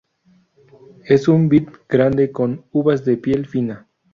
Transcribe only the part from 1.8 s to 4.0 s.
grande, con uvas de piel fina.